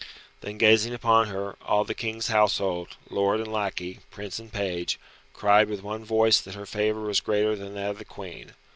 Then 0.39 0.57
gazing 0.57 0.95
upon 0.95 1.27
her, 1.27 1.57
all 1.61 1.85
the 1.85 1.93
King's 1.93 2.29
household, 2.29 2.97
lord 3.11 3.39
and 3.39 3.53
lackey, 3.53 3.99
prince 4.09 4.39
and 4.39 4.51
page, 4.51 4.99
cried 5.31 5.69
with 5.69 5.83
one 5.83 6.03
voice 6.03 6.41
that 6.41 6.55
her 6.55 6.65
favour 6.65 7.01
was 7.01 7.21
greater 7.21 7.55
than 7.55 7.75
that 7.75 7.91
of 7.91 7.97
the 7.99 8.05
Queen. 8.05 8.53